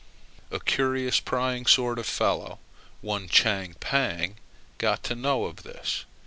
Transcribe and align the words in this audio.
A 0.49 0.59
curious 0.59 1.19
prying 1.19 1.67
sort 1.67 1.99
of 1.99 2.07
fellow, 2.07 2.57
one 3.01 3.29
Chang 3.29 3.75
Pang, 3.79 4.37
got 4.79 5.03
to 5.03 5.13
know 5.13 5.45
of 5.45 5.57
this. 5.61 6.05